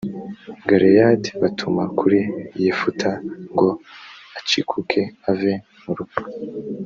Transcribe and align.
galeyadi 0.67 1.29
batuma 1.41 1.83
kuri 1.99 2.19
yefuta 2.63 3.09
ngo 3.51 3.69
acikuke 4.37 5.01
ave 5.29 5.51
mu 5.83 5.91
rupfu 5.97 6.23